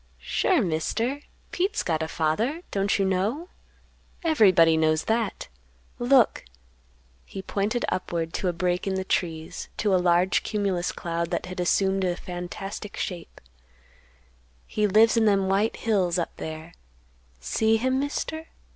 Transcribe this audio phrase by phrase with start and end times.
[0.17, 1.19] "Sure, Mister,
[1.51, 3.49] Pete's got a father; don't you know?
[4.23, 5.47] Everybody knows that.
[5.99, 6.43] Look!"
[7.23, 11.45] He pointed upward to a break in the trees, to a large cumulus cloud that
[11.45, 13.39] had assumed a fantastic shape.
[14.65, 16.73] "He lives in them white hills, up there.
[17.39, 18.47] See him, Mister?